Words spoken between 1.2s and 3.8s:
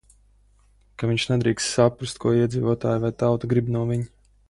nedrīkst saprast, ko iedzīvotāji vai tauta grib